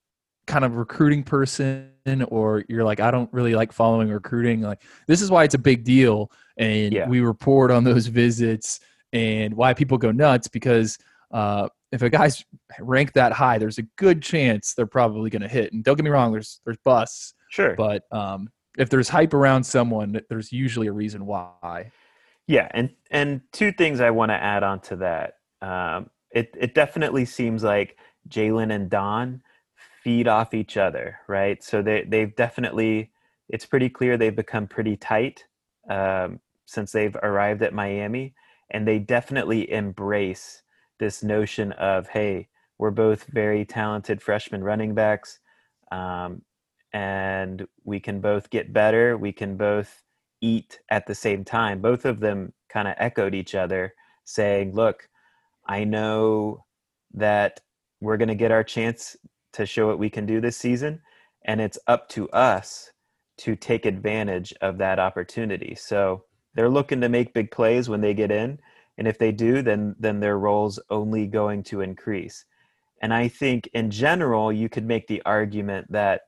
[0.47, 1.89] kind of recruiting person
[2.27, 5.59] or you're like i don't really like following recruiting like this is why it's a
[5.59, 7.07] big deal and yeah.
[7.07, 8.79] we report on those visits
[9.11, 10.99] and why people go nuts because
[11.35, 12.43] uh, if a guy's
[12.79, 15.73] ranked that high there's a good chance they're probably going to hit.
[15.73, 17.75] And don't get me wrong there's there's busts sure.
[17.75, 21.91] but um, if there's hype around someone there's usually a reason why.
[22.47, 25.33] Yeah and and two things i want to add on to that.
[25.61, 27.97] Um, it, it definitely seems like
[28.29, 29.41] jaylan and don
[30.03, 31.61] feed off each other, right?
[31.63, 33.11] So they they've definitely
[33.49, 35.43] it's pretty clear they've become pretty tight
[35.89, 38.35] um, since they've arrived at Miami,
[38.71, 40.61] and they definitely embrace
[40.99, 45.39] this notion of hey, we're both very talented freshman running backs,
[45.91, 46.41] um,
[46.93, 49.17] and we can both get better.
[49.17, 50.03] We can both
[50.41, 51.81] eat at the same time.
[51.81, 53.93] Both of them kind of echoed each other,
[54.25, 55.09] saying, "Look,
[55.67, 56.65] I know
[57.13, 57.61] that."
[58.01, 59.15] We're going to get our chance
[59.53, 61.01] to show what we can do this season.
[61.45, 62.91] And it's up to us
[63.39, 65.75] to take advantage of that opportunity.
[65.75, 66.25] So
[66.55, 68.59] they're looking to make big plays when they get in.
[68.97, 72.45] And if they do, then then their role's only going to increase.
[73.01, 76.21] And I think in general, you could make the argument that,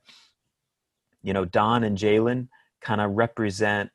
[1.22, 2.48] you know, Don and Jaylan
[2.80, 3.90] kind of represent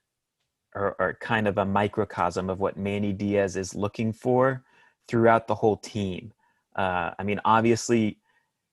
[0.76, 4.64] or, or, kind of a microcosm of what Manny Diaz is looking for
[5.08, 6.34] throughout the whole team.
[6.76, 8.18] Uh, I mean, obviously,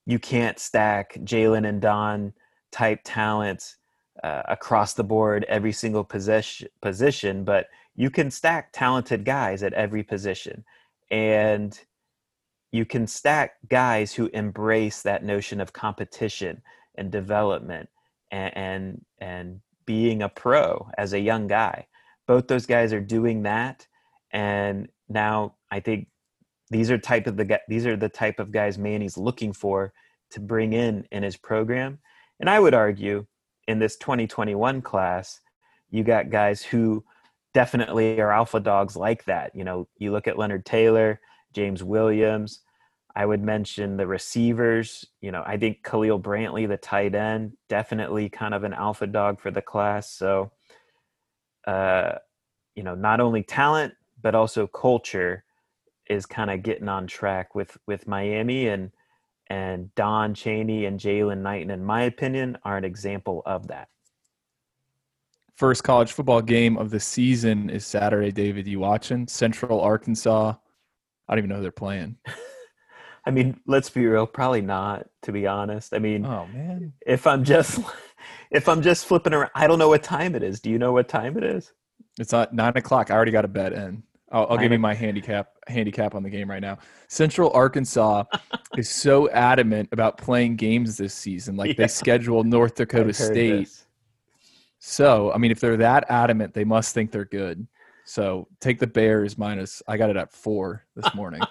[0.07, 2.33] you can't stack Jaylan and Don
[2.73, 3.77] type talent
[4.25, 7.67] uh, across the board every single position position, but
[8.01, 10.65] you can stack talented guys at every position,
[11.11, 11.79] and
[12.73, 16.63] you can stack guys who embrace that notion of competition
[16.95, 17.91] and development
[18.31, 21.87] and and, and being a pro as a young guy.
[22.27, 23.87] Both those guys are doing that,
[24.31, 26.09] and now I think
[26.71, 29.93] these are type of the these are the type of guys Manny's looking for
[30.31, 31.99] to bring in in his program.
[32.41, 33.27] And I would argue
[33.69, 35.43] in this 2021 class,
[35.91, 37.05] you got guys who
[37.55, 39.55] definitely are alpha dogs like that.
[39.55, 41.21] You know, you look at Leonard Taylor,
[41.53, 42.61] James Williams.
[43.17, 45.05] I would mention the receivers.
[45.21, 49.41] You know, I think Khalil Brantley, the tight end, definitely kind of an alpha dog
[49.41, 50.13] for the class.
[50.13, 50.53] So,
[51.67, 52.13] uh,
[52.77, 55.45] you know, not only talent but also culture
[56.09, 58.91] is kind of getting on track with with Miami and
[59.49, 63.89] and Don Chaney and Jaylan Knighton, in my opinion, are an example of that.
[65.61, 68.33] First college football game of the season is Saturday.
[68.33, 70.55] David, you watching Central Arkansas?
[71.29, 72.17] I don't even know who they're playing.
[73.27, 74.27] I mean, let's be real.
[74.27, 75.93] Probably not, to be honest.
[75.93, 77.79] I mean, oh man, if I'm just
[78.51, 80.61] if I'm just flipping around, I don't know what time it is.
[80.61, 81.75] Do you know what time it is?
[82.19, 83.11] It's not nine o'clock.
[83.11, 84.03] I already got a bet in.
[84.33, 86.79] I'll, I'll give you my handicap handicap on the game right now.
[87.09, 88.25] Central Arkansas
[88.79, 91.55] is so adamant about playing games this season.
[91.55, 91.85] Like yeah.
[91.85, 93.67] they schedule North Dakota State.
[93.67, 93.85] This.
[94.81, 97.67] So I mean, if they're that adamant, they must think they're good.
[98.05, 99.83] So take the Bears minus.
[99.87, 101.43] I got it at four this morning.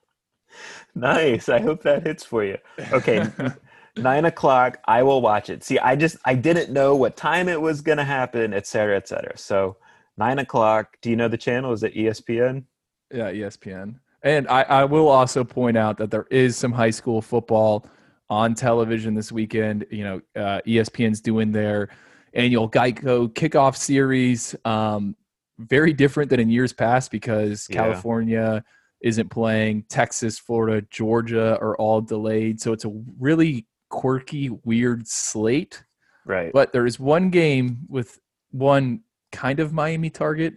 [0.94, 1.48] nice.
[1.48, 2.58] I hope that hits for you.
[2.92, 3.26] Okay.
[3.96, 4.78] Nine o'clock.
[4.86, 5.64] I will watch it.
[5.64, 9.08] See, I just I didn't know what time it was gonna happen, et cetera, et
[9.08, 9.36] cetera.
[9.36, 9.76] So
[10.16, 10.96] nine o'clock.
[11.02, 11.72] Do you know the channel?
[11.72, 12.64] Is it ESPN?
[13.12, 13.96] Yeah, ESPN.
[14.22, 17.86] And I, I will also point out that there is some high school football
[18.30, 19.84] on television this weekend.
[19.90, 21.88] You know, uh, ESPN's doing their
[22.34, 24.54] annual Geico kickoff series.
[24.64, 25.16] Um,
[25.58, 27.76] very different than in years past because yeah.
[27.76, 28.64] California
[29.02, 32.60] isn't playing, Texas, Florida, Georgia are all delayed.
[32.60, 35.84] So it's a really quirky, weird slate.
[36.24, 36.52] Right.
[36.52, 38.18] But there is one game with
[38.52, 39.00] one
[39.32, 40.54] kind of Miami target,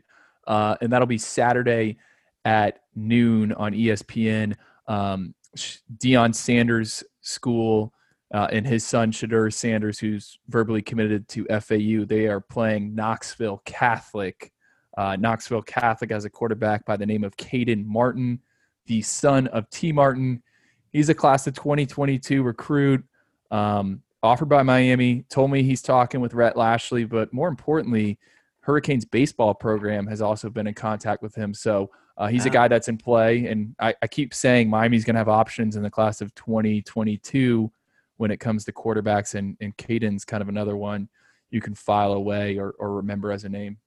[0.48, 1.98] uh, and that'll be Saturday
[2.44, 4.56] at noon on ESPN.
[4.88, 7.94] Um, Deion Sanders' school
[8.36, 13.62] uh, and his son Shedeur Sanders, who's verbally committed to FAU, they are playing Knoxville
[13.64, 14.52] Catholic.
[14.98, 18.42] Uh, Knoxville Catholic has a quarterback by the name of Kaden Martin,
[18.88, 20.44] the son of Tee Martin.
[20.92, 23.06] He's a class of 2022 recruit.
[23.52, 25.24] Um, offered by Miami.
[25.30, 28.20] Told me he's talking with Rhett Lashley, but more importantly,
[28.60, 31.54] Hurricanes baseball program has also been in contact with him.
[31.54, 35.14] So uh, he's a guy that's in play, and I, I keep saying Miami's going
[35.14, 37.72] to have options in the class of 2022
[38.18, 41.10] when it comes to quarterbacks, and, and Caden's kind of another one
[41.50, 43.78] you can file away or, or remember as a name.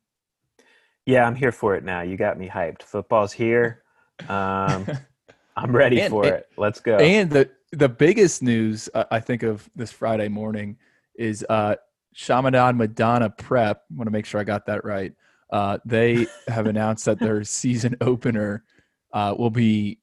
[1.06, 2.02] Yeah, I'm here for it now.
[2.02, 2.82] You got me hyped.
[2.82, 3.82] Football's here.
[4.28, 4.86] Um,
[5.56, 6.48] I'm ready and, for and, it.
[6.56, 6.96] Let's go.
[6.96, 10.78] And the the biggest news uh, I think of this Friday morning
[11.14, 11.76] is uh,
[12.14, 13.82] Chaminade Madonna Prep.
[13.90, 15.12] I want to make sure I got that right.
[15.50, 18.64] Uh, they have announced that their season opener
[19.12, 19.98] uh, will be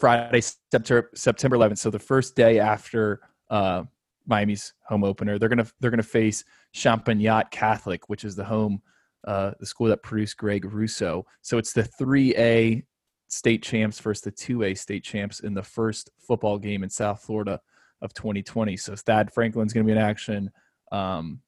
[0.00, 1.78] Friday, September September 11th.
[1.78, 3.20] So the first day after
[3.50, 3.84] uh,
[4.26, 6.42] Miami's home opener, they're gonna they're gonna face
[6.74, 8.80] Champagnat Catholic, which is the home
[9.26, 11.26] uh, the school that produced Greg Russo.
[11.42, 12.82] So it's the three A
[13.28, 17.22] state champs versus the two A state champs in the first football game in South
[17.22, 17.60] Florida
[18.02, 18.76] of 2020.
[18.76, 20.50] So Thad Franklin's going to be in action.
[20.90, 21.40] Um,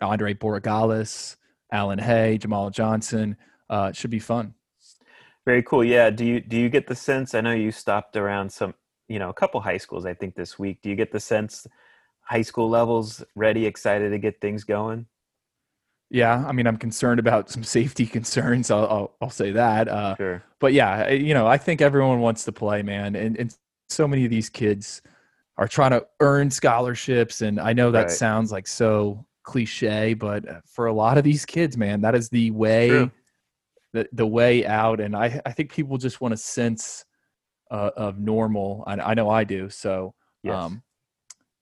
[0.00, 1.36] Andre Borregales,
[1.70, 3.36] Alan Hay, Jamal Johnson.
[3.70, 4.54] Uh, it should be fun.
[5.44, 5.84] Very cool.
[5.84, 6.10] Yeah.
[6.10, 7.34] Do you do you get the sense?
[7.34, 8.74] I know you stopped around some,
[9.08, 10.06] you know, a couple high schools.
[10.06, 10.80] I think this week.
[10.82, 11.66] Do you get the sense
[12.20, 15.06] high school levels ready, excited to get things going?
[16.10, 18.70] Yeah, I mean, I'm concerned about some safety concerns.
[18.70, 19.88] I'll I'll, I'll say that.
[19.88, 20.44] Uh, sure.
[20.60, 23.56] But yeah, you know, I think everyone wants to play, man, and and
[23.88, 25.02] so many of these kids
[25.58, 28.10] are trying to earn scholarships, and I know that right.
[28.10, 32.50] sounds like so cliche, but for a lot of these kids, man, that is the
[32.52, 33.10] way,
[33.92, 35.00] the, the way out.
[35.00, 37.04] And I, I think people just want a sense
[37.70, 38.84] uh, of normal.
[38.86, 39.70] I, I know I do.
[39.70, 40.54] So, yes.
[40.54, 40.82] um,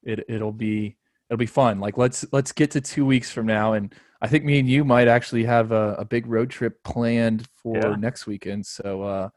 [0.03, 0.97] it, it'll be,
[1.29, 1.81] it'll be fun.
[1.81, 3.75] Like let's, let's get to two weeks from now.
[3.75, 7.47] And I think me and you might actually have a, a big road trip planned
[7.63, 7.97] for yeah.
[7.97, 8.67] next weekend.
[8.67, 9.29] So, uh,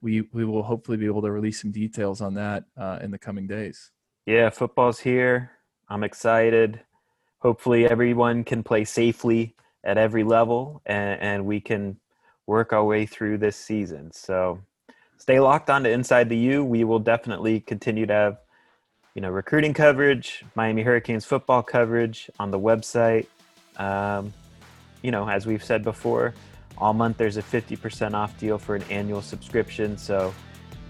[0.00, 3.18] we, we will hopefully be able to release some details on that uh, in the
[3.18, 3.92] coming days.
[4.26, 5.52] Yeah, football's here.
[5.88, 6.80] I'm excited
[7.42, 11.96] hopefully everyone can play safely at every level and, and we can
[12.46, 14.12] work our way through this season.
[14.12, 14.60] So
[15.18, 16.64] stay locked on to Inside the U.
[16.64, 18.38] We will definitely continue to have,
[19.14, 23.26] you know, recruiting coverage, Miami Hurricanes football coverage on the website.
[23.76, 24.32] Um,
[25.02, 26.34] you know, as we've said before,
[26.78, 29.96] all month there's a 50% off deal for an annual subscription.
[29.96, 30.34] So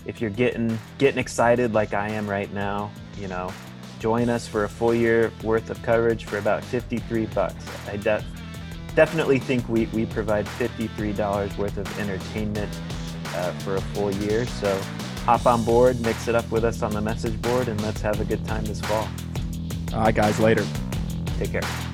[0.06, 3.52] if you're getting getting excited like I am right now, you know,
[3.98, 7.64] join us for a full year worth of coverage for about 53 bucks.
[7.86, 8.24] I de-
[8.94, 12.70] definitely think we, we provide $53 worth of entertainment
[13.34, 14.46] uh, for a full year.
[14.46, 14.78] So
[15.24, 18.20] hop on board, mix it up with us on the message board, and let's have
[18.20, 19.08] a good time this fall.
[19.92, 20.64] All right, guys, later.
[21.38, 21.91] Take care.